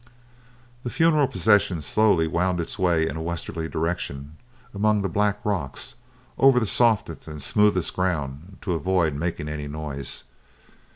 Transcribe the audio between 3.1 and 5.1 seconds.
a westerly direction among the